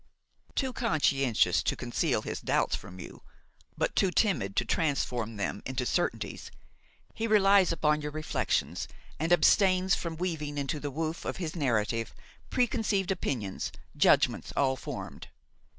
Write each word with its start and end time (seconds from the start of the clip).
Too 0.55 0.73
conscientious 0.73 1.61
to 1.61 1.75
conceal 1.75 2.23
his 2.23 2.41
doubts 2.41 2.75
from 2.75 2.99
you, 2.99 3.21
but 3.77 3.95
too 3.95 4.09
timid 4.09 4.55
to 4.55 4.65
transform 4.65 5.35
them 5.35 5.61
into 5.63 5.85
certainties, 5.85 6.49
he 7.13 7.27
relies 7.27 7.71
upon 7.71 8.01
your 8.01 8.09
reflections 8.09 8.87
and 9.19 9.31
abstains 9.31 9.93
from 9.93 10.15
weaving 10.17 10.57
into 10.57 10.79
the 10.79 10.89
woof 10.89 11.23
of 11.23 11.37
his 11.37 11.55
narrative 11.55 12.15
preconceived 12.49 13.11
opinions, 13.11 13.71
judgments 13.95 14.51
all 14.55 14.75
formed. 14.75 15.27